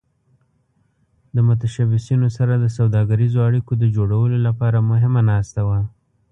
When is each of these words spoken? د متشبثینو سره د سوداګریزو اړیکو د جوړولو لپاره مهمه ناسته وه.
د 1.35 1.37
متشبثینو 1.47 2.27
سره 2.37 2.53
د 2.57 2.65
سوداګریزو 2.77 3.39
اړیکو 3.47 3.71
د 3.77 3.83
جوړولو 3.95 4.37
لپاره 4.47 4.87
مهمه 4.91 5.21
ناسته 5.31 5.61
وه. 5.67 5.79